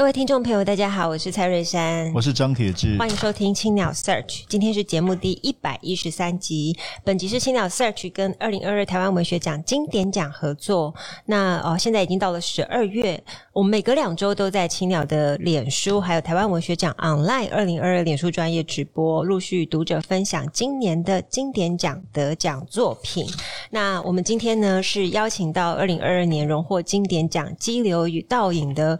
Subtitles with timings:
[0.00, 4.44] 各位听众朋友，大家好，我是蔡瑞山，我是张铁志，欢迎收听青鸟 Search。
[4.48, 10.94] 今天是节目第一百一十三集，本集是青鸟 Search 跟二零二二台湾文学奖经典奖合作。
[11.26, 23.26] 那哦，现在已经到了十二月，我们每隔两周都在青鸟的脸书还有台湾文学奖 Online 二零二二脸书专业直播，陆续与读者分享今年的经典奖得奖作品。
[23.68, 28.98] 那我们今天呢是邀请到二零二二年荣获经典奖《激流与倒影》的。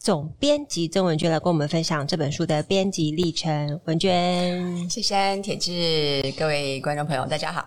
[0.00, 3.78] 总编辑曾文娟来跟我们分享这本书的编辑历程。
[3.84, 7.62] 文娟，谢谢铁志，各位观众朋友，大家好。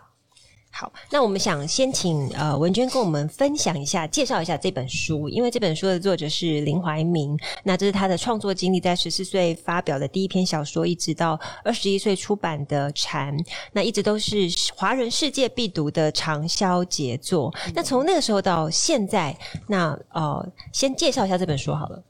[0.71, 13.37] 好，那我们想先请呃文娟跟我们分享一下，介绍一下这本书，因为这本书的作者是林怀民，那这是他的创作经历，在十四岁发表的第一篇小说，一直到二十一岁出版的《蝉》，
[13.73, 17.53] 那一直都是华人世界必读的畅销杰作。
[17.67, 22.03] 嗯、那从那个时候到现在，那呃，先介绍一下这本书好了。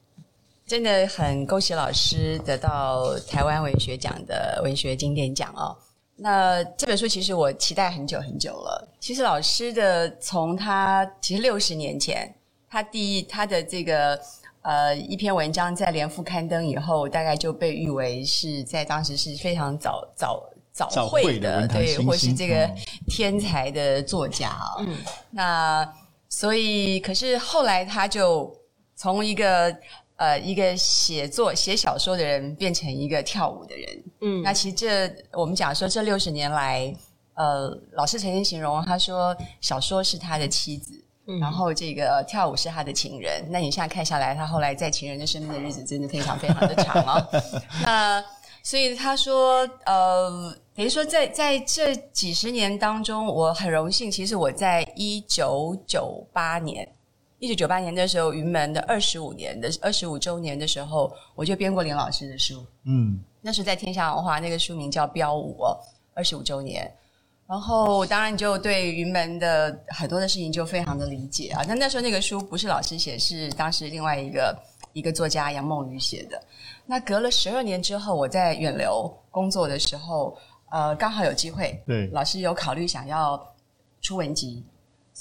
[0.65, 5.75] 真的很恭喜老师得到台湾文学奖的文学经典奖哦。
[6.15, 8.87] 那这本书其实我期待很久很久了。
[8.99, 12.33] 其实老师的从他其实六十年前，
[12.69, 14.17] 他第一他的这个
[14.61, 22.69] 呃一篇文章在联副刊登以后，大概就被誉为是在当时是非常早早早会的，对，或是这个
[23.07, 24.75] 天才的作家啊。
[24.79, 24.97] 嗯，
[25.31, 25.93] 那
[26.29, 28.55] 所以可是后来他就
[28.95, 29.75] 从一个。
[30.15, 36.95] 呃，一个写作写小说的人变成一个跳舞的人，嗯，那其实这我们讲说这六十年来，
[37.33, 40.93] 呃，老师曾经形容他说小说是他的妻子，
[41.27, 43.43] 嗯，然后这个跳舞是他的情人。
[43.49, 47.27] 那你现在看下来，他后来在情人的身边的日子真的非常非常的长啊。
[47.83, 48.23] 那
[48.61, 56.87] 所以他说，呃，等于说在在这几十年当中，我很荣幸，其实我在一九九八年。
[57.43, 62.65] 一九九八年的时候，云门的二十五年的二十五周年的时候，我就编过林老师的书。
[62.85, 65.57] 嗯，那是在天下文化，那个书名叫《标舞》，
[66.13, 66.89] 二十五周年。
[67.45, 71.65] 然后当然就对云门的很多的事情就非常的理解啊。
[71.67, 74.57] 那那时候那个书不是老师写，是当时另外一个
[74.93, 76.41] 一个作家杨梦雨写的。
[76.85, 80.33] 那隔了十二年之后，我在远流工作的时候，
[80.71, 83.53] 呃，刚好有机会，对，老师有考虑想要
[83.99, 84.63] 出文集。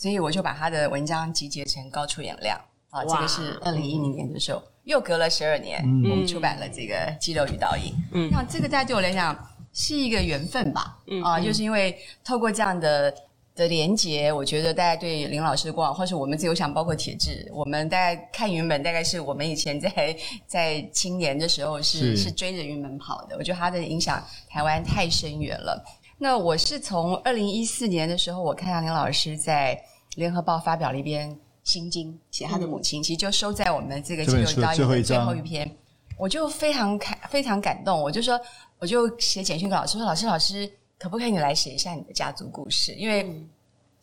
[0.02, 2.60] 所以我就把他的文章集结成《高出眼量》
[2.98, 7.92] 啊，这个是二零一零年的时候，嗯、又隔了十二年，嗯、我们出版了这个《激流与倒影》。
[8.10, 9.38] 嗯，那这个大家对我来讲
[9.72, 10.98] 是一个缘分吧？
[11.06, 13.14] 嗯啊，就是因为透过这样的
[13.54, 20.16] 的连结，我觉得大家对林老师的光，或是我们自由想，包括铁志，我们大概看云门，大概是我们以前在
[20.48, 23.36] 在青年的时候是是，是追着云门跑的。
[23.38, 24.20] 我觉得他的影响
[24.50, 25.80] 台湾太深远了。
[26.18, 29.80] 那我是从二零一四年的时候，我看到林老师在
[30.16, 35.70] 联合报发表了一篇心经，写他的母亲，嗯、其实就收在我们这个《激流与倒影》的最后一篇，
[36.18, 38.38] 我就非常感非常感动，我就说，
[38.78, 42.92] 我就写简讯给老师说，老师老师，可不可以你来写一下你的家族故事？
[42.94, 43.42] 因为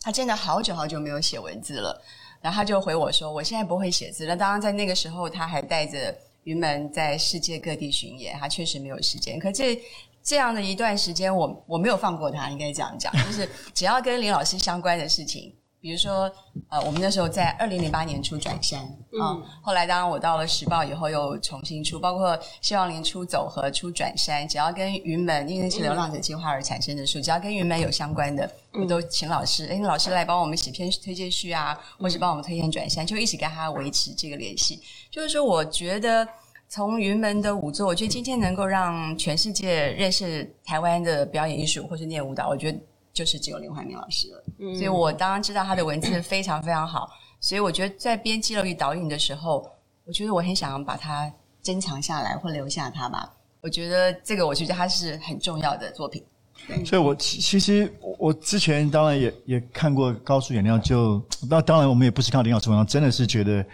[0.02, 2.02] 他真的好久好久没有写文字了，
[2.42, 4.36] 然后他就回我说，我现在不会写字那。
[4.36, 9.80] 当然在那个时候，他还带着云门在世界各地巡演，他确实没有时间，可这。
[10.22, 15.52] 这样的一段时间，我我没有放过他，应该这样讲，就是只要跟林老师相关的事情，
[15.82, 16.32] 比如说，
[16.70, 18.80] 呃，我们那时候在二零零八年出《转山》
[19.24, 34.82] 啊，嗯、后来当然我到了时报以后又重新出，包括希望林出《走和》出《转山》，只要跟云门，因为是流浪者计划而产生的书，只要跟云门有相关的，我都请老师，哎，老师来帮我们写篇推荐序啊，或是帮我们推荐《转山》，就一直跟他维持这个联系。
[35.10, 36.28] 就是说，我觉得。
[36.72, 42.78] 从云门的舞作，我觉得今天能够让全世界认识台湾的表演艺术或是念舞蹈，我觉得
[43.14, 44.44] 就是只有林怀民老师了。
[44.60, 47.10] 嗯，所以我当然知道他的文字非常非常好，
[47.40, 49.70] 所以我觉得在编《激流与导引》的时候，
[50.06, 53.32] 我觉得我很想要把它珍藏下来或留下它吧。
[53.62, 56.24] 我觉得这个，我觉得它是很重要的作品。
[56.68, 63.66] 对，所以我其实我之前当然也也看过《高速眼量》，就那当然我们也不是看林老师文章，真的是觉得。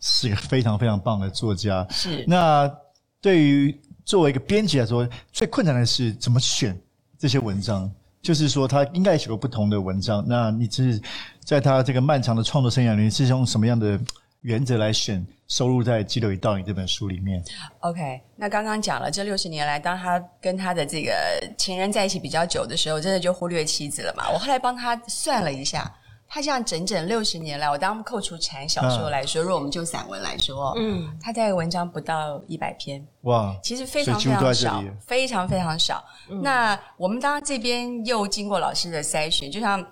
[0.00, 1.84] 是一个非常非常棒的作家。
[1.90, 2.24] 是。
[2.24, 2.72] 那
[3.20, 6.80] 对于作为一个编辑来说，最困难的是怎么选
[7.18, 7.90] 这些文章？
[8.22, 10.24] 就是说他应该写过不同的文章。
[10.26, 11.00] 那你是
[11.44, 13.98] 在他这个漫长的创作生涯里，面是用什么样的
[14.42, 17.42] 原则来选收录在《激流与倒影》这本书里面
[17.80, 21.12] ？OK，那刚刚讲了这六十年来，当他跟他的这个
[21.56, 24.28] 情人在一起比较久的时候，真的就忽略妻子了嘛？
[24.32, 25.90] 我后来帮他算了一下。
[26.28, 36.04] 他这样整整六十年来，我当扣除禅小说来说，嗯、如果我们就散文来说，嗯，他在文章不到一百篇，哇，其实非常非常少，非常非常少。
[36.28, 39.82] 嗯、那我们当然这边又经过老师的筛选，就像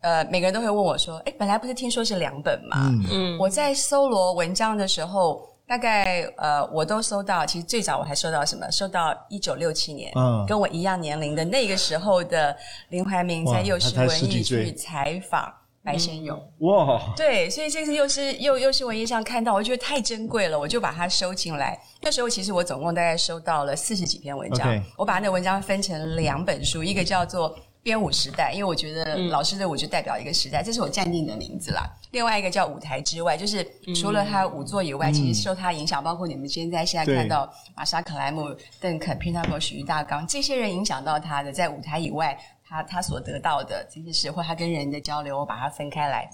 [0.00, 2.88] 呃，每个人都会问我说，哎，本来不是听说是两本嘛？
[2.88, 8.68] 嗯嗯，我在搜罗文章的时候，大概呃，我都搜到，其实最早我还收到什么？
[8.70, 12.56] 收到一九六七年，嗯，跟我一样年龄的那个时候的
[12.88, 15.52] 林怀民在幼师文艺去采访。
[15.84, 21.76] 白先勇、嗯、哇，对，所以这次又是又又是文艺上看到，我觉得太珍贵了，我就把它收进来。
[22.00, 24.82] 那时候其实我总共大概收到了四十几篇文章，Okay.
[24.96, 27.52] 我把那文章分成两本书，一个叫做
[27.82, 31.82] 《编舞时代》，因为我觉得老师的舞就代表一个时代，这是我暂定的名字啦。
[32.12, 33.66] 另外一个叫《舞台之外》，就是
[34.00, 42.38] 除了他舞作以外，嗯、其实受他影响，包括你们现在现在看到玛莎克莱姆、邓肯、Pina Bausch、俞大纲这些人影响到他的，在舞台以外。
[42.72, 46.26] 他他所得到的这些事，或他跟人的交流，我把它分开来。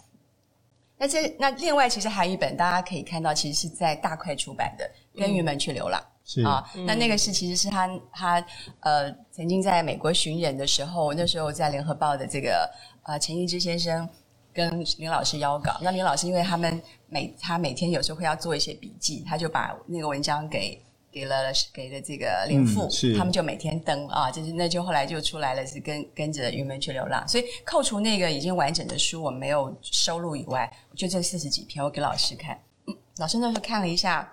[0.96, 4.88] 那这那另外，其实还有一本，大家可以看到，其实是在大块出版的
[5.20, 6.64] 《跟鱼们去流浪》是啊。
[6.86, 8.46] 那那个是其实是他他
[8.80, 12.70] 呃曾经在美国巡演的时候，那时候在联合报的这个
[13.02, 14.08] 呃陈一之先生
[14.52, 15.76] 跟林老师邀稿。
[15.80, 20.80] 那林老师因为他们每他每天有时候会要做一些笔记，他就把那个文章给。
[21.10, 27.26] 给了给了这个林父，嗯、他们就每天登啊，就是那就后来就出来了，是跟跟着云门去流浪。
[27.26, 34.30] 所以扣除那个已经完整的书我没有收录以外，就这四十几篇我给老师看，嗯，老师那时候看了一下，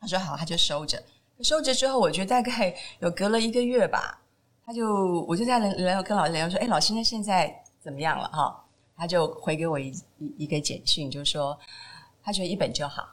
[0.00, 1.02] 他说好，他就收着。
[1.40, 4.20] 收着之后，我觉得大概有隔了一个月吧，
[4.64, 7.52] 他就我就在然后跟老师聊说，哎，老师那现在
[7.82, 8.64] 怎么样了哈？
[8.96, 11.58] 他就回给我一一一个简讯，就说
[12.22, 13.04] 他觉得一本就好。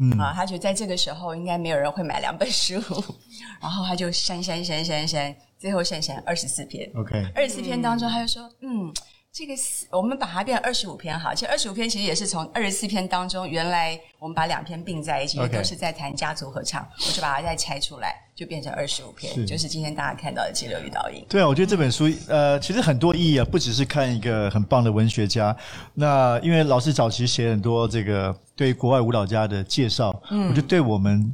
[0.00, 2.74] 嗯啊，他觉得在这个时候应该没有人会买两本书，
[3.60, 6.90] 然后他就删删删删删，最后删删二十四篇。
[6.94, 8.92] OK，二十四篇当中，他就说，嗯。
[9.32, 21.22] 这个是我们把它变成二十五篇哈，其实二十五篇其实也是从二十四篇当中，原来我们把两篇并在一起.都是在谈家族合唱，我就把它再拆出来，就变成二十五篇，是就是今天大家看到的《激流与倒影》。
[21.28, 25.56] 对啊，我觉得这本书呃，其实很多意义啊，不只是看一个很棒的文学家，
[25.94, 31.32] 那因为老师早期写很多这个对国外舞蹈家的介绍，嗯，我觉得对我们。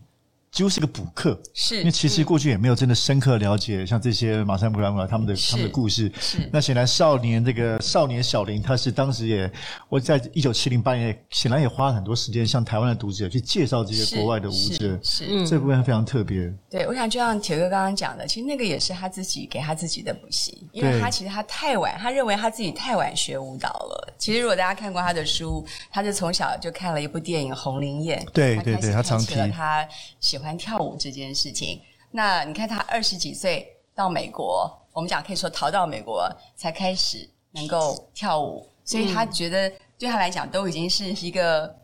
[0.57, 6.11] 几乎是个补课，是因为其实过去也没有真的深刻了解像这些玛莎可莱姆他们的他们的故事。
[6.19, 9.53] 是那显然少年这个少年小林，他是当时也
[9.91, 14.99] 我在一九七零八年，显然也花了很多时间向台湾的读者去介绍这些国外的舞者。
[15.03, 16.51] 是，是这部分非常特别。
[16.71, 24.15] 对，我想就像铁哥刚刚讲的，其实那个也是他自己给他自己的补习，因为他其实他太晚，他认为他自己太晚学舞蹈了。
[24.17, 29.87] 其实如果大家看过他的书，他是从小就看了一部电影《红菱艳》，对对对，他常提他
[30.19, 30.46] 喜欢。
[30.55, 41.75] 跳舞这件事情，那你看他二十几岁到美国，我们讲可以说逃到美国才开始能够跳舞，所以他觉得对他来讲都已经是一个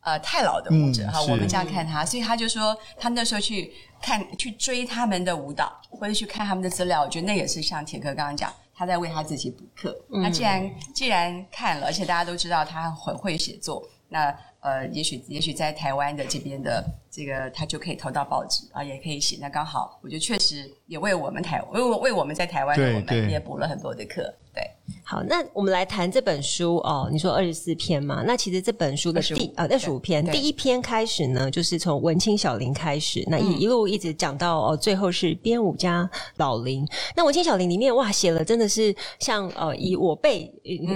[0.00, 1.20] 呃太老的舞者哈。
[1.20, 3.72] 嗯、我们这样看他，所以他就说他那时候去
[4.02, 9.96] 看去追他们的舞蹈，或者去看他们的资料，我觉得那也是像铁哥刚刚讲，他在为他自己补课。
[10.10, 14.36] 那既然既然看了，而且大家都知道他很会写作，那。
[14.66, 19.38] 呃，也许也许在台湾的这边的这个，他就可以投到报纸啊，也可以写。
[19.40, 24.22] 那刚好，我觉得确实也为我们台为为我们在台湾的我们也补了很多的课。
[24.52, 24.68] 对，
[25.04, 27.08] 好，那我们来谈这本书哦。
[27.12, 28.24] 你说二十四篇嘛？
[28.26, 36.84] 那其实这本书的第啊二十五篇，第一篇开始呢，就是从文青小林开始，那一一路一直讲到哦，最后是编舞家老林。
[37.14, 40.52] 那文青小林里面哇，写了真的是像呃，以我辈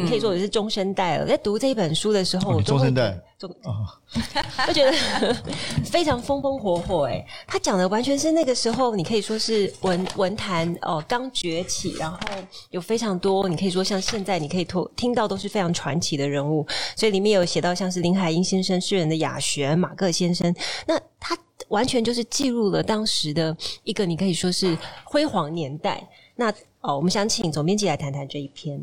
[0.08, 1.28] 可以说也是中生代了。
[1.28, 3.16] 在读这一本书的时候，我中生代。
[3.48, 3.48] 就
[4.68, 4.92] 我觉得
[5.84, 12.18] 非常风风火火哎，他讲的完全是那个时候，你可以说是文文坛哦刚崛起，然后
[12.70, 20.54] 有非常多，你可以说像现在你可以听听到都是非常传奇的人物，所以里面有写到像是林海音先生、诗人的雅璇、马克先生，
[20.86, 21.36] 那他
[21.68, 26.06] 完全就是记录了当时的一个你可以说是辉煌年代。
[26.36, 28.82] 那哦，我们想请总编辑来谈谈这一篇。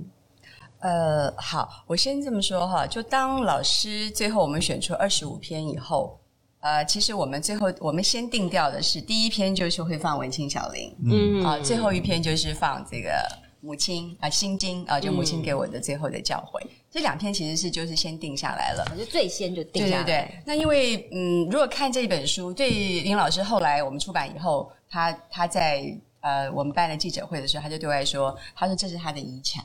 [0.79, 6.19] 呃，好，我先这么说哈，就当老师最后我们选出二十五篇以后，
[6.59, 13.09] 呃，其实我们最后我们先定调的是第一篇就是会放文青小林，嗯啊，最后一篇就是放这个
[13.61, 20.03] 母亲啊心经啊，就母亲给我的最后的教诲，嗯、这两篇其实是就是先定下来了，就最先就定下来。
[20.03, 22.69] 对对对，那因为嗯，如果看这本书，对
[23.01, 25.97] 林老师后来我们出版以后，他他在。
[26.19, 29.63] 呃，我们办了记者会的时候，他就对外说，他说这是他的遗产。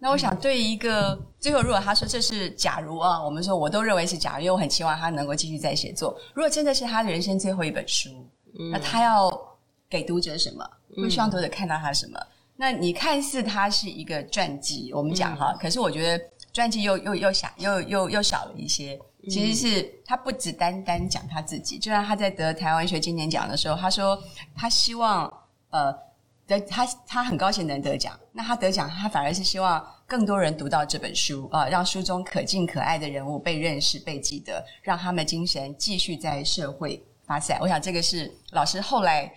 [0.00, 6.16] 那我想，对一个最后，如果他说这是假如啊，我们说我都认为是假如，因为我很期望他能够继续再写作。
[6.34, 8.10] 如果真的是他的人生最后一本书，
[8.58, 9.28] 嗯、那他要
[9.90, 10.64] 给读者什么？
[10.96, 12.18] 会希望读者看到他什么？
[12.20, 12.26] 嗯、
[12.56, 18.96] 那你看似他是一个传记，我们讲哈，嗯、可是我觉得传记又又又小又又又少了一些。
[19.28, 24.16] 其实是他不只单单讲他自己，就像他在得台湾文学经典奖的时候，他说
[24.54, 25.28] 他希望
[25.70, 25.92] 呃。
[26.48, 28.18] 得他，他很高兴能得奖。
[28.32, 37.58] 那他得奖，他反而是希望更多人读到这本书啊，让书中可敬可爱的人物被认识、被记得，让他们精神继续在社会发散。
[37.60, 39.30] 我想这个是老师后来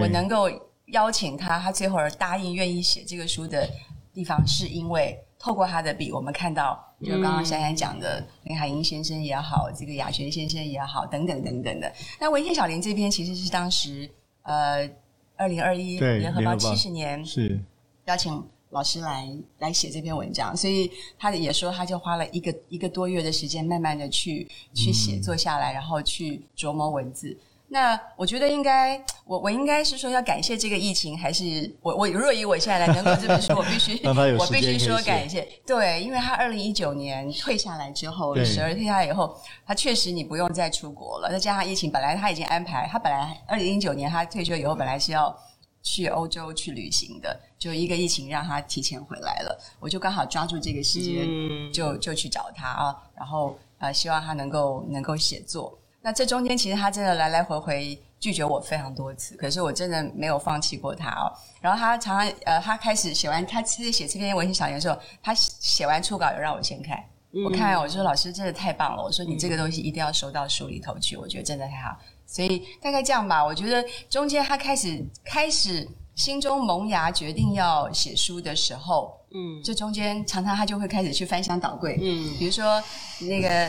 [0.00, 0.50] 我能够
[0.86, 3.68] 邀请他，他最后而答应愿意写这个书的
[4.12, 11.92] 地方，是因为透过他的笔，我们看到，就刚刚珊珊讲的林海音先生也好，这个雅璇先生也好，等等等等的。
[12.18, 14.10] 那文天小林这篇其实是当时
[14.42, 14.90] 呃。
[15.36, 17.60] 二零二一联合报七十年是。
[18.06, 18.40] 邀请
[18.70, 19.28] 老师来
[19.58, 20.88] 来写这篇文章，所以
[21.18, 27.36] 他也说，他就花了一个一个多月的时间，慢慢的去去写作下来，然后去琢磨文字。
[27.68, 34.00] 那我觉得应该，我我应该是说要感谢这个疫情，还是我我若以我现在来能够这本书，我必须
[34.38, 41.28] 我必须说感谢，对，因为他二零一九年退下来之后，十二对退下来以后，他确实你不用再出国了。
[41.30, 45.36] 再加上疫情，本来他已经安排，他本来二零一九年他退休以后，本来是要
[45.82, 49.60] 去欧洲去旅行的，就一个疫情让他提前回来了。
[49.80, 51.26] 我就刚好抓住这个时间，
[51.72, 55.76] 就就去找他啊，然后呃，希望他能够能够写作。
[56.06, 61.26] 那这中间其实他真的来来回回拒绝我非常多次，可是我真的没有放弃过他哦。
[61.60, 66.96] 然后他常常呃，他开始写完他其实写这篇文学小言的时候，他写完初稿有让我先看，
[67.32, 71.96] 嗯、我看我说老师真的太棒了，我说你这个东西一定要收到书里头去，我觉得真的太好。
[72.24, 82.80] 所以大概这样吧，我觉得中间他开始开始心中萌芽，决定要写书的时候，嗯，这中间常常他就会开始去翻箱倒柜，嗯，比如说
[83.22, 83.68] 那个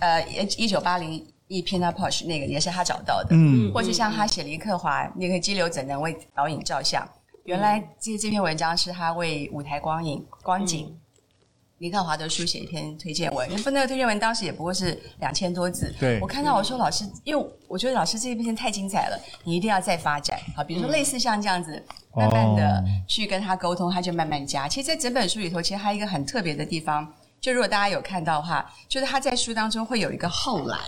[0.00, 0.22] 呃
[0.58, 1.26] 一九八零。
[1.48, 7.02] 一篇的 Porsche 那个也是他找到的，嗯，或是像他写林克华那个《激流怎能为导引照相》，
[7.44, 10.94] 原来这这篇文章是他为舞台光影光景，
[11.78, 21.82] 林克华的书写一篇推荐文，那个推荐文当时也不过是两千多字，对，我看到我说老师，因为我觉得老师这一篇太精彩了，你一定要再发展，好，比如说类似像这样子，
[22.14, 24.68] 慢慢的去跟他沟通，他就慢慢加。
[24.68, 27.10] 其实，在整本书里头，其实还有一个很特别的地方。
[27.40, 30.78] 就如果大家有看到的话，就是他在书当中会有一个后来，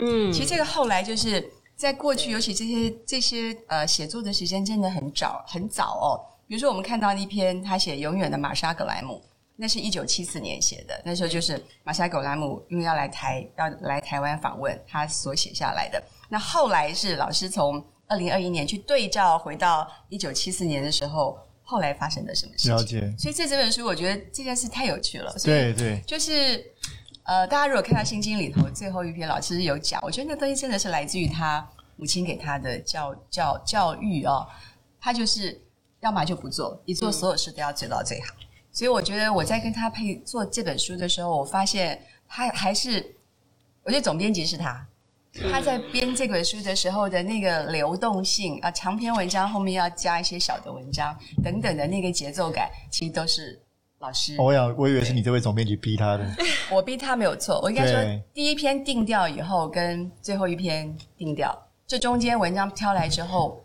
[0.00, 6.08] 嗯，其实这个后来就是在过去，尤其这些这些呃写作的时间真的很早很早哦。
[6.46, 9.14] 比如说我们看到那篇他写《永远的玛莎格莱姆》，
[9.56, 16.02] 那是一九七四年写的，那时候就是玛莎格莱姆因为要来台要来台湾访问，他所写下来的。
[16.30, 21.38] 那后来是老师从二零二一年去对照回到一九七四年的时候。
[21.70, 22.74] 后来发生的什么事情？
[22.74, 23.14] 了解。
[23.18, 25.30] 所以这这本书，我觉得这件事太有趣了。
[25.44, 26.64] 对对，就是
[27.24, 34.48] 呃，大家如果看到《心经》里头最后一篇，老师有讲，我觉得那东西真的是来自于他母亲给他的教教教育哦。
[34.98, 35.60] 他就是
[36.00, 38.34] 要么就不做，你做所有事都要做到最好。
[38.40, 43.14] 嗯、所以我觉得我在跟他配做这本书的时候，我发现他还是，
[43.82, 44.87] 我觉得总编辑是他。
[45.50, 53.60] 他在编这本书的时候的那个流动性啊，长篇文章后面要加一些小的文章等等的那个节奏感，其实都是
[53.98, 54.36] 老师。
[54.38, 56.26] 我想，我以为是你这位总编辑逼他的。
[56.72, 61.56] 我逼他没有错，我应该说第一篇定调以后，跟最后一篇定调，
[61.86, 63.62] 这中间文章挑来之后，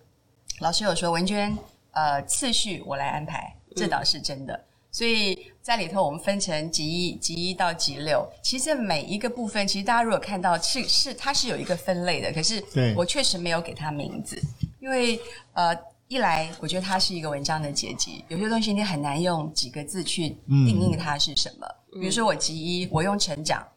[0.60, 1.58] 老师有说文娟，
[1.92, 4.64] 呃，次序我来安排，这倒是真的。
[4.94, 8.24] 所以在里头，我们分成集一、集一到集六。
[8.44, 12.64] 其实每一个部分，其实大家如果看到是是它是有一个分类的，可是
[12.96, 14.40] 我确实没有给它名字，
[14.80, 15.20] 因为
[15.54, 15.76] 呃，
[16.08, 21.68] 一来我觉得它是一个文章的结集，有些东西你很难用几个字去定义它是什么。
[21.96, 23.68] 嗯、比如说我集一，我用成长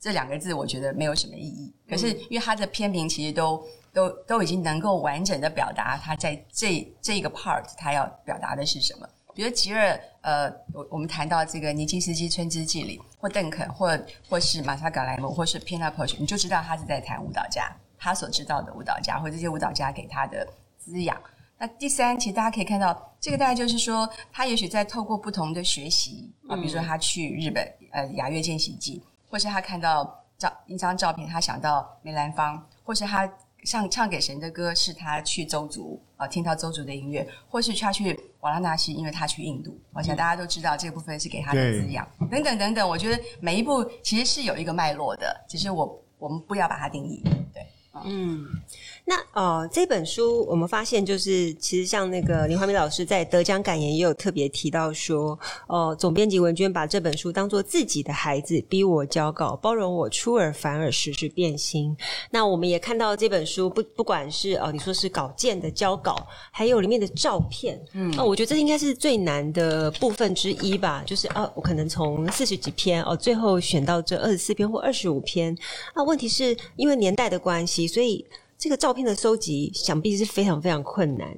[0.00, 1.72] 这两个字，我觉得没有什么意义。
[1.88, 9.08] 可是因为它的篇名其实都都都已经能够完整的表达它在这这个 part 它要表达的是什么。
[9.34, 13.98] 比如吉尔，呃，我我们谈到这个尼金斯基《春之祭里》，或邓肯，或
[14.28, 20.46] 或是玛莎·葛莱姆，或是 Pina Porsche，你就知道他是在谈舞蹈家，他所知道的舞蹈家，或这些舞蹈家给他的
[20.78, 21.20] 滋养。
[21.58, 33.28] 那第三，其实大家可以看到，这个大概就是说，他也许在透过不同的学习啊，比如说他去日本，呃，雅乐见习记，或是他看到照一张照片，他想到梅兰芳，或是他。
[33.66, 39.78] 唱唱给神的歌是他去周族啊，听到邹族的音乐，或是他去瓦拉纳西，因为他去印度。
[39.92, 42.88] 我想大家都知道这个部分是给他的滋养，等等等等。
[42.88, 47.22] 我觉得每一步其实是有一个脉络的，只是我我们不要把它定义。
[47.52, 47.62] 对
[48.04, 48.46] 嗯。
[49.06, 61.94] 那呃，这本书我们发现，就是其实像那个林怀民老师在得奖感言也有特别提到说，呃，总编辑文娟把这本书当做自己的孩子，逼我交稿，包容我出尔反尔，时时变心。
[62.30, 71.02] 那我们也看到这本书不不管是哦、呃， 你说是稿件的交稿，还有里面的照片，嗯，哦、呃，我觉得这应该是最难的部分之一吧。
[71.06, 75.54] 就是哦、呃，我可能从四十几篇哦、呃，最后选到这二十四篇或二十五篇。
[75.94, 78.26] 那、呃、问题是因为年代的关系，所以。
[78.56, 81.28] 这个照片的收集，想必是非常非常困难。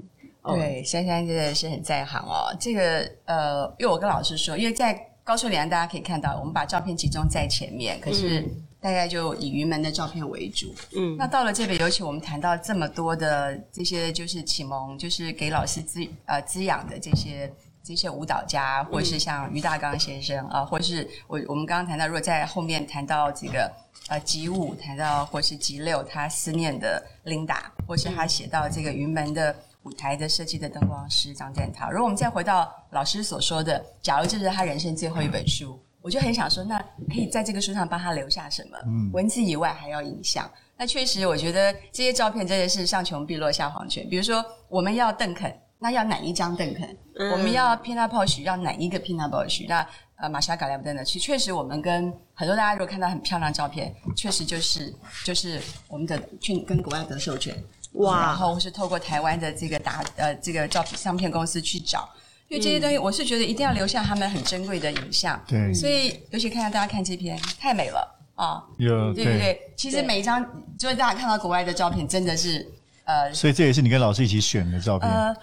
[0.45, 2.55] 对，珊珊真的是很在行哦。
[2.61, 8.47] 这个呃，因为我跟老师说，因为在高数连大家可以看到，我们把照片集中在前面，可是
[8.81, 10.73] 大概就以云门的照片为主。
[10.95, 17.51] 嗯，那到了这边，尤其我们谈到这么多的这些，就是启蒙，就是给老师滋呃滋养的这些
[17.83, 23.69] 这些舞蹈家，或是像于大刚先生啊、呃，或是我我们刚刚谈到，如果在后面谈到这个。
[24.09, 31.91] 呃，集五谈到或是集六，他思念的琳达，或是他写到这个云门的舞台的设计的灯光师张占涛。
[31.91, 38.79] 如果我们再回到老师所说的，假如这是他人生最后一本书，我就很想说，那可以在这个书上帮他留下什么？
[38.87, 40.49] 嗯，文字以外还要影像。
[40.77, 44.09] 那确实，我觉得这些照片真的是上穷碧落下黄泉。
[44.09, 46.97] 比如说，我们要邓肯，那要哪一张邓肯？
[47.19, 49.67] 嗯、我们要 Pina Bausch，要哪一个 Pina Bausch？
[49.67, 49.85] 那
[50.19, 54.91] 呃，玛莎·葛莱姆登的，其实确实，我们跟很多大家如果看到很漂亮的照片，确实就是
[55.23, 57.55] 就是我们的去跟国外得授权，
[57.93, 62.09] 哇，然后是透过台湾的这个打呃这个照片相片公司去找，
[62.49, 69.23] 因为这些东西，我是觉得一定要留下他们很珍贵的影像，对、嗯，所以尤其看到大家看这篇太美了啊，有对。
[69.23, 70.43] 对对，其实每一张
[70.79, 72.67] 就是大家看到国外的照片，真的是
[73.05, 75.37] 呃，所以这也是你跟老师一起选的照片，呃，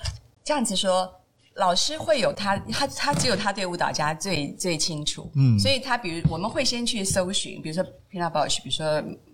[0.44, 1.20] 这样子说。
[1.56, 8.86] 老师会有他，他他只有他对舞蹈家最最清楚，嗯，所以他比如我们会先去搜寻，比如说 Pina Bausch，比如说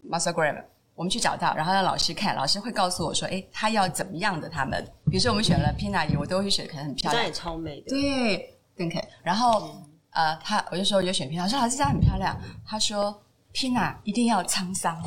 [0.09, 0.63] Martha Graham，
[0.95, 8.99] 我们去找到，然后让老师看，老师会告诉我说，哎，他要怎么样的他们，比如说我们选了 Pina，我都会选可能很漂亮，也超美的，对，更可。
[9.23, 13.23] 然后、嗯、呃，他我就说我就选 Pina，我说老师这张很漂亮，他说
[13.53, 15.01] Pina 一定要沧桑。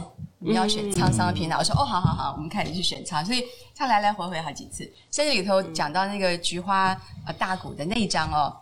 [0.44, 3.44] 你要选沧桑的平台，我说哦，好好好，我们开始去选苍，所以
[3.76, 4.82] 他来来回回好几次。
[5.10, 6.88] 甚至里头讲到那个菊花
[7.26, 8.52] 呃大鼓的那一张哦，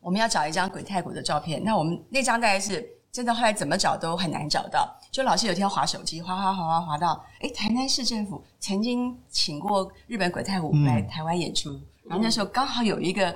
[0.00, 1.62] 我们要找一张鬼太鼓的照片。
[1.64, 4.94] 那我们那张大概是真的，后来怎么找都很难找到。
[5.10, 11.70] 就老师有一天划手机，划划划划划到，诶，台南市政府曾经请过日本鬼太鼓来台湾演出，
[12.04, 13.34] 然后那时候刚好有一个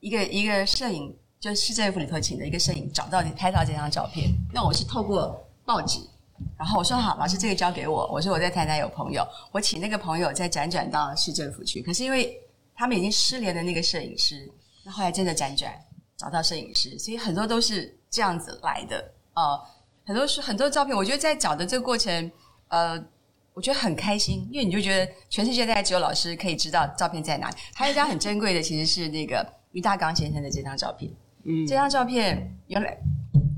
[0.00, 4.28] 一个一个摄影，就是市政府里头请的一个摄影找到拍到这张照片。
[4.52, 6.00] 那我是透过报纸。
[6.58, 8.08] 然后我说好，老师这个交给我。
[8.12, 11.82] 我说我在台南有朋友，我请那个朋友再辗转到市政府去。
[11.82, 12.38] 可是因为
[12.74, 14.50] 他们已经失联的那个摄影师，
[14.84, 15.72] 那后来真的辗转
[16.16, 19.12] 找到摄影师，所以很多都是这样子来的。
[19.34, 19.60] 呃，
[20.04, 22.30] 很多是很多照片，我觉得在找的这个过程，
[22.68, 23.02] 呃，
[23.54, 27.56] 我觉得很开心，因为你就觉得全世界大概只有老师可以知道照片在哪里。
[27.74, 31.10] 还有一张很珍贵的，其实是那个于大刚先生的这张照片。
[31.44, 32.96] 嗯，这张照片原来。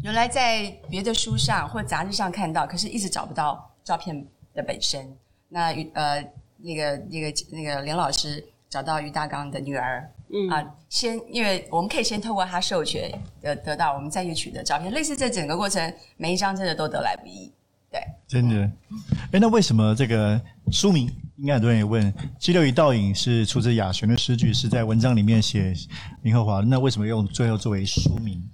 [0.04, 4.14] 原来在别的书上或杂志上看到，可是一直找不到照片
[4.52, 5.10] 的本身。
[5.48, 6.22] 那呃，
[6.58, 14.92] 那个那个那个林老师找到于大刚的女儿，嗯啊，先因为我们可以先透过他授权得得到，我们再去取得照片。
[14.92, 17.50] 类似这整个过程，每一张真的都得来不易。
[17.90, 18.70] 对，真的。
[19.32, 20.38] 哎，那为什么这个
[20.70, 21.10] 书名？
[21.36, 25.74] 应该很多人也问，《激流与倒影》是出自雅璇的诗句，是在文章里面写
[26.20, 26.60] 林荷华。
[26.60, 28.46] 那为什么用最后作为书名？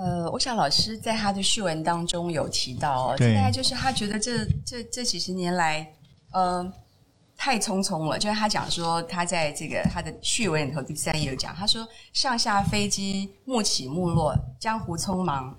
[0.00, 5.86] 呃，我想老师在他的序文当中有提到，大概就是他觉得这这这几十年来，
[6.32, 6.72] 呃，
[7.36, 8.18] 太匆匆了。
[8.18, 15.54] 就是他讲说，他在这个他的序文里头第三页有讲，他说上下飞机幕起幕落，江湖匆忙，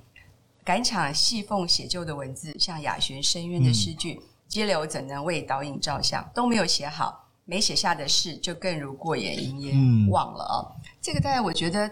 [0.63, 6.27] 赶场细缝写就的文字，像雅璇深渊的诗句，激流怎能为倒影照相？
[6.33, 10.71] 都没有写好，没写下的事就更如过眼云烟，忘了啊、哦。
[10.99, 11.87] 这个大概我觉得。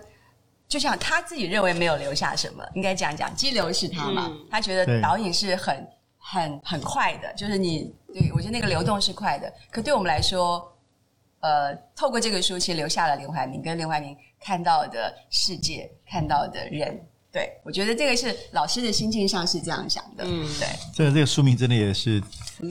[0.69, 4.27] 就像他自己认为没有留下什么，应该讲讲激流是他嘛？
[4.29, 9.51] 嗯、他觉得导演是很很很快的，就是你对我觉得那个流动是快的。
[9.71, 10.71] 可对我们来说，
[11.39, 17.03] 呃，透过这个书，其实留下了林怀民跟林怀民看到的世界，看到的人。
[17.31, 20.23] 对，我觉得这个是老师的心境上是这样想的。
[20.25, 22.19] 嗯，对，这个这个书名真的也是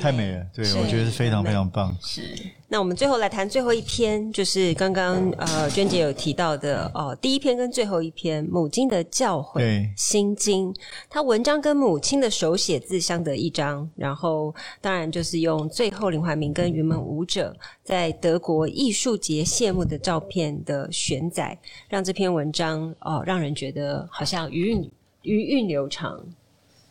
[0.00, 0.44] 太美了。
[0.52, 1.96] 对，我觉得是非常非常棒。
[2.02, 2.22] 是。
[2.70, 10.74] 那我们最后来谈最后一篇，就是刚刚呃娟姐有提到的哦，第一篇跟最后一篇《母亲的教诲》对心经，
[11.08, 13.88] 他文章跟母亲的手写字相得益彰。
[13.96, 24.47] 然后当然就是用最后林怀民跟云门舞者在德国艺术节谢幕的照片的选载，让这篇文章哦让人觉得好像。
[24.50, 24.90] 余韵
[25.22, 26.20] 余韵流长，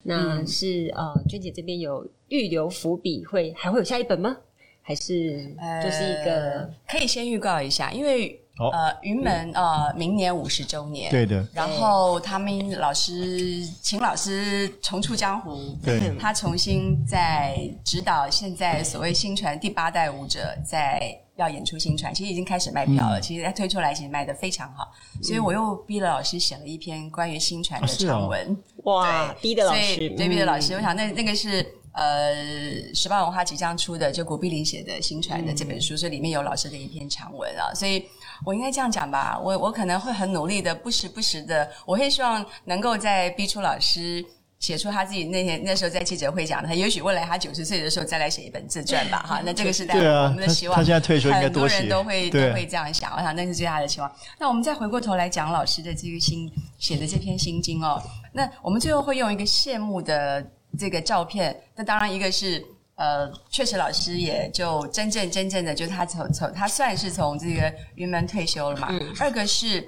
[0.04, 4.38] 那是、嗯、呃，娟姐这边有预留伏笔，会还会有下一本吗？
[4.82, 5.44] 还是
[5.84, 8.42] 就是一个、呃、可以先预告一下，因为。
[8.60, 11.48] 哦、呃，云门呃，明年五十周年，对的。
[11.54, 23.20] 然后他们老师请老师重出江湖，对，他重新在指导现在所谓新传第八代舞者，在要演出新传，其实已经开始卖票了。
[23.20, 24.92] 嗯、其实它推出来，其实卖的非常好，
[25.24, 28.52] 所以我又逼了老师写了一篇关于新传的长文。
[28.52, 31.66] 啊哦、哇，逼的老师，对，逼的老师，我想那那个是。
[31.94, 38.06] 呃，时报文化即将出的，就古碧玲写的新传的这本书，这、嗯、里面有老师的一篇长文啊，所以
[38.46, 44.24] 我应该这样讲吧，我我可能会很努力的，不时不时的，我会希望能够再逼出老师
[44.60, 54.12] 写出他自己那天那时候在记者会讲的，他也许未来他九十岁的时候再来写一本自传吧， 哈，那这个是在我们的希望，他，他现在退休应该多写，很多人都会都会这样想，我想那是最大的期望。
[54.40, 58.02] 那我们再回过头来讲老师的这个心写的这篇心经哦，
[58.34, 60.46] 那我们最后会用一个谢幕的。
[60.78, 62.64] 这个照片，那当然一个是
[62.96, 68.90] 呃，确实老师也就真正真正的，就他从从他算是从这个云门退休了嘛。
[68.92, 69.84] 嗯、二个是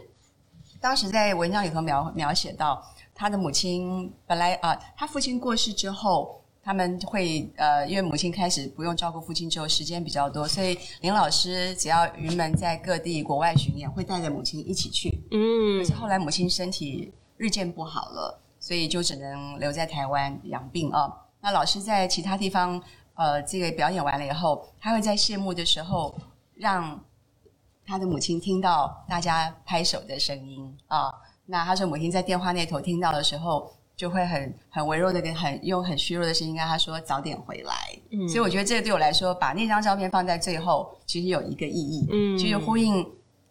[0.79, 2.83] 当时在文章里头描描写到，
[3.19, 15.21] 他的母亲本来啊、呃，他父亲过世之后，他们会呃，因为母亲开始不用照顾父亲之后，时间比较多，所以林老师只要云门在各地国外巡演，会带着母亲一起去。
[15.31, 18.39] 嗯，可是后来母亲身体日渐不好了。
[18.61, 21.09] 所以就只能留在台湾养病啊。
[21.39, 22.81] 那老师在其他地方
[23.15, 26.13] 呃，这个表演完了以后，他会在谢幕的时候
[26.55, 27.01] 让
[27.85, 31.09] 他的母亲听到大家拍手的声音啊。
[31.49, 37.73] 那他说母亲在电话那头听到的时候，就会很很微弱的跟很用很虚弱的声音跟他说早点回来。
[38.11, 43.03] 嗯，所以我觉得这个对我来说，把那张照片放在最后，其实有一个意义，嗯，就是呼应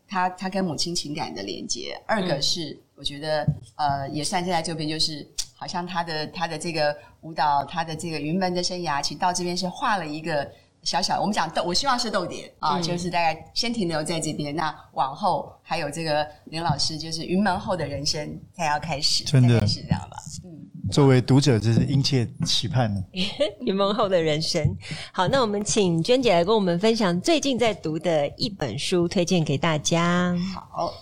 [0.06, 2.00] 他他跟母亲情感的连接。
[2.06, 2.70] 二个是。
[2.70, 10.50] 嗯我觉得，呃，也算现在这边，就是好像他的他的这个舞蹈，他的这个云门的生涯，其实到这边是画了一个
[10.83, 20.17] 小小，我们讲逗，我希望是逗点啊，嗯、就是大概先停留在这边，那往后还有这个林老师，就是云门后的人生才要开始，真的是这样吧？
[20.45, 20.51] 嗯，
[20.91, 23.03] 作为读者，这是殷切期盼的
[23.61, 24.77] 云门后的人生。
[25.12, 30.35] 好，那我们请娟姐来跟我们分享最近在读的一本书，推荐给大家。
[30.55, 30.95] 好。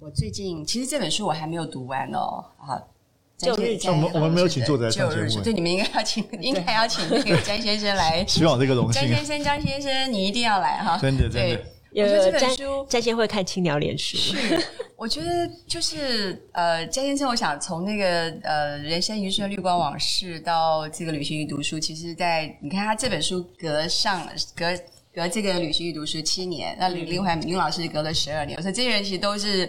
[0.00, 2.76] 我最近其实这本书我还没有读完哦，啊，
[3.44, 11.60] 旧日我们我们没有请作者上节目，对，你们应该要请， 应该要请那个詹先生来，希望这个荣幸，詹先生，詹先生，你一定要来哈，真的真的。
[11.92, 14.36] 有这本书，詹先生会看青鸟脸书，是，
[14.96, 24.26] 我觉得就是呃，詹先生，我想从那个呃，人生一瞬绿光往事到这个旅行与读书，其实，在你看他这本书隔上
[24.56, 24.66] 隔。
[25.16, 29.64] 隔这个旅行与读书七年，那林林怀民老师隔了十二年，所以这些人其实都是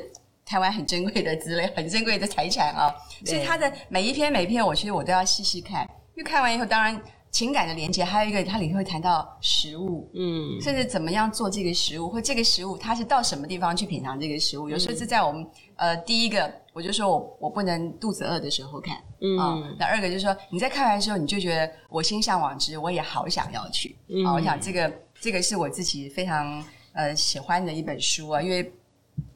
[0.46, 2.94] 台湾很珍贵的资料，很珍贵的财产啊。
[3.26, 5.82] 所以他的每一篇每一篇，我其实我都要细细看，
[6.16, 14.70] 因为看完以后，当然情感的连接，还有一个它里面会谈到食物，嗯，甚至怎么样做这个食物，或这个食物它是到什么地方去品尝这个食物。
[14.70, 24.92] 有时候是在我们呃第一个，我就说我我不能肚子饿的时候看，嗯，啊，那二个就是说你在看完的时候，你就觉得我心向往之，我也好想要去，嗯，啊，我想这个。
[25.22, 28.72] 这个是我自己非常呃喜欢的一本书啊，因为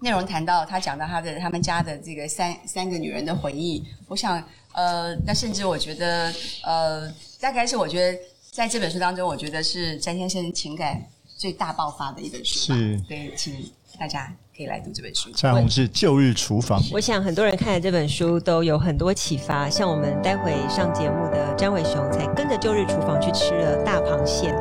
[0.02, 4.42] 内容谈到他讲到他的他们家的这个三三个女人的回忆，我想
[4.74, 8.18] 呃，那甚至我觉得呃，大概是我觉得
[8.52, 11.02] 在这本书当中，我觉得是詹先生情感
[11.38, 14.32] 最大爆发的一本书吧，是，对，请大家。
[14.56, 15.30] 可以来读这本书。
[15.32, 16.82] 詹宏志旧日厨房。
[16.92, 19.70] 我想很多人看了这本书都有很多启发。
[19.70, 24.58] 像我们待会上节目的詹伟雄，才跟着旧日厨房去吃了大螃蟹呢。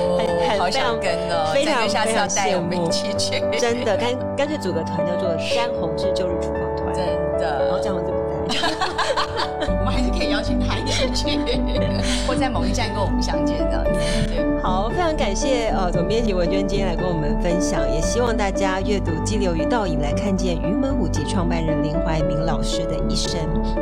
[0.00, 0.18] 哦，
[0.58, 3.38] 好想跟哦，非常下次要带我们一起去。
[3.56, 6.92] 真的，干干脆组个团叫做詹宏志旧日厨房团。
[6.92, 7.06] 真
[7.38, 8.13] 的，然后詹宏志。
[9.66, 11.38] 我们还是可以邀请他一起去，
[12.26, 13.84] 或在某一站跟我们相见的。
[13.84, 23.38] 对，好，非常感谢呃总编辑文娟今天来跟我们分享，也希望大家阅读《激流与倒影》来看见云门舞集创办人林怀民老师的一生。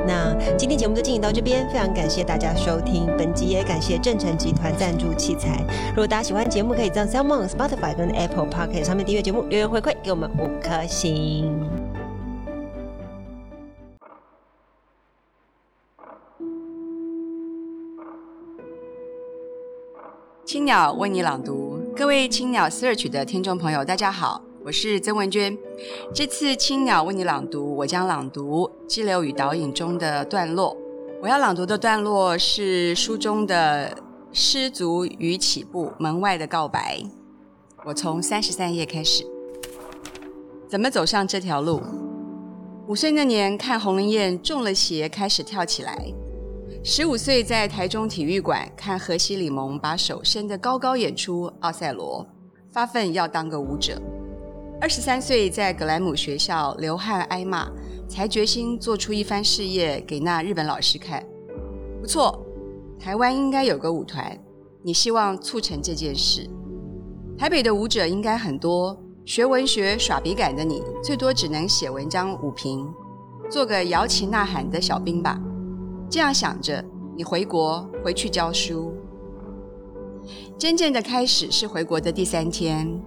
[0.06, 5.62] 那今天节目就进行到这边，非常感谢大家收听，本集也感谢正成集团赞助器材。
[5.90, 11.81] 如果大家喜欢节目，可以在 Salmon、Spotify 跟 Apple Podcast 上面订阅节目，留言回馈给我们五颗星。
[20.44, 25.56] 青鸟为你朗读，各位青鸟 Search 的听众朋友，大家好，我是曾文娟。
[26.12, 30.76] 这次青鸟为你朗读，我将朗读《激流与导引》中的段落。
[31.22, 33.96] 我要朗读的段落是书中的
[34.32, 37.00] “失足与起步，门外的告白”。
[37.86, 39.24] 我从三十三页开始。
[40.68, 41.80] 怎么走上这条路？
[42.88, 46.12] 五岁那年，看鸿麟燕中了邪，开始跳起来。
[46.84, 52.26] 十五岁在台中体育馆看荷西里蒙把手伸得高高演出《奥赛罗》，
[52.72, 54.02] 发奋要当个舞者。
[54.80, 57.70] 二十三岁在格莱姆学校流汗挨骂，
[58.08, 61.24] 才决心做出一番事业给那日本老师看。
[62.00, 62.44] 不错，
[62.98, 64.36] 台湾应该有个舞团，
[64.82, 66.50] 你希望促成这件事。
[67.38, 72.92] 台北的舞者应该很多，学文学耍笔杆的你，最多只能写文章舞评，
[73.48, 75.40] 做个摇旗呐喊的小兵吧。
[76.12, 76.84] 这样想着，
[77.16, 78.92] 你回国回去教书。
[80.58, 83.00] 真正的开始是回国的第三天。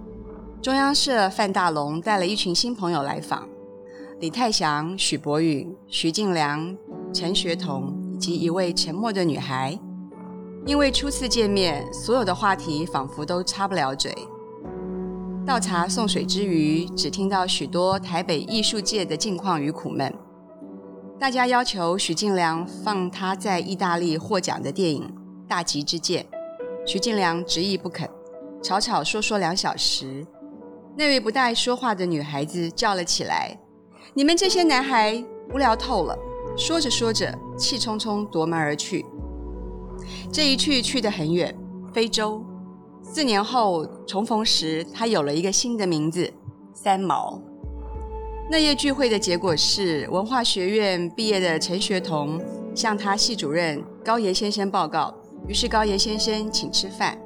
[0.60, 3.48] 中央社范大龙带了一群新朋友来访，
[4.18, 6.76] 李泰祥、许博允、徐静良、
[7.12, 9.78] 陈学彤以及一位沉默的女孩。
[10.64, 14.12] 因为初次见面，所有的话题仿佛都插不了嘴。
[15.46, 20.12] 倒茶送水之余，只听到许多台北艺术界的近况与苦闷。
[21.18, 25.02] 大家要求许静良放他在意大利获奖的电影
[25.48, 26.22] 《大吉之剑》，
[26.86, 28.06] 许静良执意不肯，
[28.62, 30.26] 吵吵说说两小时。
[30.94, 33.58] 那位不大爱说话的女孩子叫了起来
[34.12, 35.24] ：“你们这些男孩
[35.54, 36.14] 无聊透了！”
[36.54, 39.04] 说着说着，气冲冲夺门而去。
[40.30, 41.56] 这一去去得很远，
[41.94, 42.44] 非洲。
[43.02, 46.30] 四年后重逢时，他有了一个新的名字——
[46.74, 47.40] 三毛。
[48.48, 52.40] 那夜聚会的结果是，文化学院毕业的陈学彤
[52.76, 55.12] 向他系主任高岩先生报告，
[55.48, 57.18] 于是高岩先生请吃饭，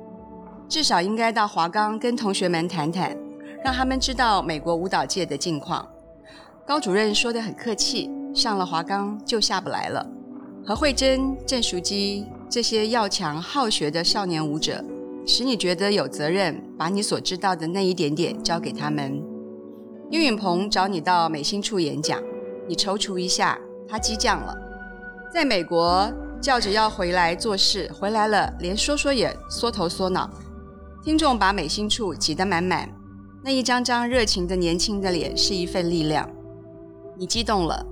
[0.67, 3.15] 至少应该到华冈跟同学们谈谈。
[3.63, 5.87] 让他们知道美国舞蹈界的近况。
[6.67, 10.09] 高主任说得很客气，上了华冈就下不来了。
[10.65, 14.83] 何慧珍、郑淑姬这些要强好学的少年舞者，
[15.27, 19.23] 使你觉得有责任把你所知道的那一点点交给他们。
[20.11, 22.21] 殷允芃找你到美心处演讲，
[22.67, 23.57] 你踌躇一下，
[23.89, 24.53] 他激将了。
[25.33, 30.29] 在美国叫着要回来做事，回来了连说说也缩头缩脑。
[31.05, 32.89] 听众把美心处挤得满满。
[33.45, 36.29] 那一张张热情的年轻的脸是一份力量，
[37.17, 37.87] 你激动了，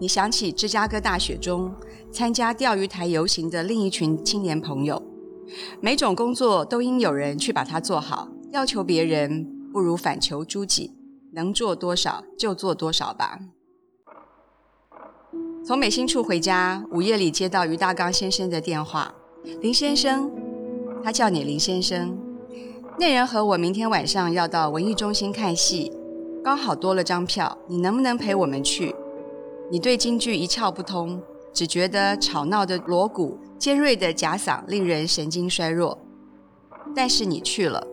[0.00, 1.72] 你想起芝加哥大雪中
[2.10, 5.00] 参加钓鱼台游行的另一群青年朋友。
[5.80, 10.92] 每种工作都应有人去把它做好，要求别人不如反求诸己，
[11.32, 13.38] 能做多少就做多少吧。
[15.64, 19.14] 从美心处回家，午夜里接到于大刚先生的电话，
[19.60, 20.30] 林先生，
[21.04, 22.18] 他叫你林先生。
[22.98, 25.92] 那人和我明天晚上要到文艺中心看戏，
[26.42, 28.94] 刚好多了张票，你能不能陪我们去？
[29.70, 35.98] 你对京剧一窍不通，只觉得吵闹的锣鼓、尖锐的假嗓令人神经衰弱。
[36.96, 37.86] 但是你去了，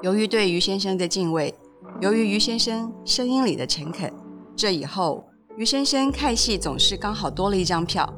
[0.00, 1.54] 由于对于先生的敬畏，
[2.00, 4.12] 由于于先生声音里的诚恳，
[4.54, 5.24] 这以后
[5.56, 8.08] 于先生看戏总是刚好多了一张票，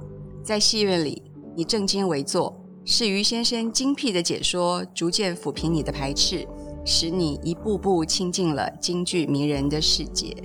[0.42, 1.22] 在戏院里
[1.56, 2.54] 你正襟危坐。
[2.84, 6.46] 是于先生精辟的解说，逐渐抚平你的排斥，
[6.84, 10.36] 使你一步步亲近了京剧迷人的世界。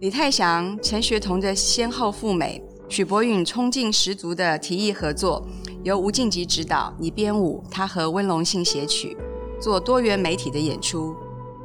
[0.00, 5.46] 李泰祥、陈学彤的先后赴美，许博允冲劲十足的提议合作，
[5.82, 9.16] 由吴静吉指导，你编舞，他和温龙信写曲，
[9.60, 11.14] 做多元媒体的演出，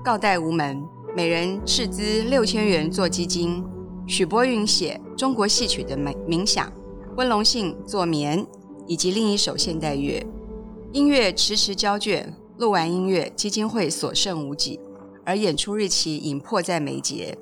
[0.04, 0.84] 告代无门，
[1.16, 3.64] 每人斥资六千元做基金。
[4.08, 6.72] 许博允写中国戏曲的冥冥想。
[7.18, 8.46] 温龙信做眠，
[8.88, 10.26] 以及另一首现代乐，
[10.94, 14.80] 音乐迟迟交卷，录完音乐基金会所剩无几，
[15.26, 17.38] 而演出日期已迫在眉睫，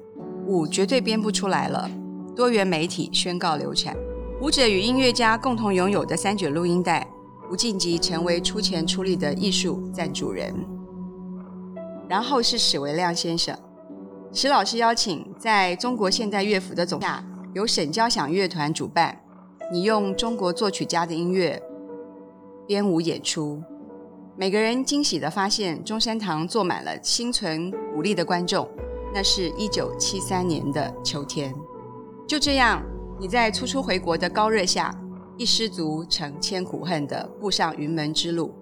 [0.48, 1.90] 舞绝对编不出来了。
[2.36, 3.96] 多元媒体宣告流产，
[4.42, 7.08] 舞者与音乐家共同拥有的三卷录音带，
[7.50, 10.54] 吴静吉成为出钱出力的艺术赞助人。
[12.08, 13.58] 然后是史维亮先生，
[14.32, 19.20] 史老师邀请在中国现代乐府的总下，由省交响乐团主办。
[19.72, 21.62] 你用中国作曲家的音乐
[22.68, 23.62] 编舞演出，
[24.36, 28.68] 每个人惊喜地发现中山堂坐满了心存鼓励的观众。
[29.14, 31.54] 那是一九七三年的秋天。
[32.28, 32.84] 就这样，
[33.20, 34.94] 你在初初回国的高热下，
[35.40, 38.54] 一失足成千古恨的步上云门之路。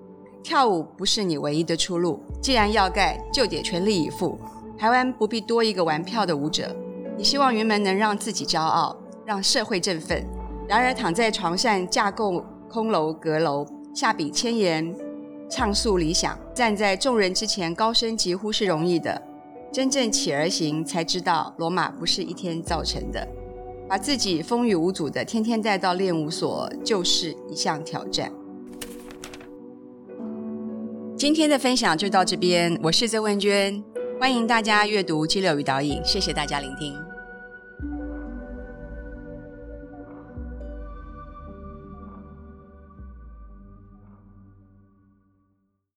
[0.43, 4.37] 跳舞不是你唯一的出路，既然要盖，就得全力以赴。
[4.77, 6.73] 台湾不必多一个玩票的舞者。
[7.17, 10.23] 你希望云门能让自己骄傲，让社会振奋。
[10.69, 14.95] 然而，躺在床上架构空楼阁楼，下笔千言，
[15.49, 19.19] 畅诉理想，站在众人之前高声疾呼是容易的。
[19.73, 23.27] 真正起而行，才知道罗马不是一天造成的。
[23.89, 28.31] 把自己风雨无阻的天天带到练舞所，就是一项挑战。
[31.15, 33.81] 今天的分享就到这边，我是曾文娟，
[34.19, 37.06] 欢迎大家阅读《激流与导引》，谢谢大家聆听。